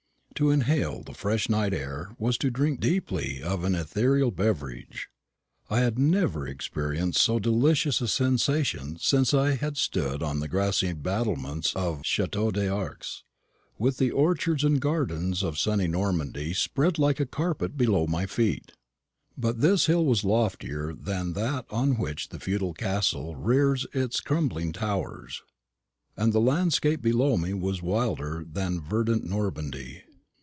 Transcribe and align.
To 0.35 0.49
inhale 0.49 1.03
the 1.03 1.13
fresh 1.13 1.49
night 1.49 1.71
air 1.71 2.15
was 2.17 2.35
to 2.39 2.49
drink 2.49 2.79
deeply 2.79 3.43
of 3.43 3.63
an 3.63 3.75
ethereal 3.75 4.31
beverage. 4.31 5.07
I 5.69 5.81
had 5.81 5.99
never 5.99 6.47
experienced 6.47 7.21
so 7.21 7.37
delicious 7.37 8.01
a 8.01 8.07
sensation 8.07 8.97
since 8.97 9.35
I 9.35 9.51
had 9.53 9.77
stood 9.77 10.23
on 10.23 10.39
the 10.39 10.47
grassy 10.47 10.93
battlements 10.93 11.75
of 11.75 11.99
the 11.99 12.03
Chateau 12.05 12.49
d'Arques, 12.49 13.21
with 13.77 13.97
the 13.97 14.09
orchards 14.09 14.63
and 14.63 14.81
gardens 14.81 15.43
of 15.43 15.59
sunny 15.59 15.85
Normandy 15.85 16.55
spread 16.55 16.97
like 16.97 17.19
a 17.19 17.27
carpet 17.27 17.77
below 17.77 18.07
my 18.07 18.25
feet. 18.25 18.71
But 19.37 19.61
this 19.61 19.85
hill 19.85 20.05
was 20.07 20.23
loftier 20.23 20.91
than 20.91 21.33
that 21.33 21.67
on 21.69 21.99
which 21.99 22.29
the 22.29 22.39
feudal 22.39 22.73
castle 22.73 23.35
rears 23.35 23.85
its 23.93 24.19
crumbling 24.19 24.71
towers, 24.71 25.43
and 26.17 26.33
the 26.33 26.41
landscape 26.41 27.03
below 27.03 27.37
me 27.37 27.53
was 27.53 27.83
wilder 27.83 28.43
than 28.43 28.81
verdant 28.81 29.23
Normandy. 29.23 30.01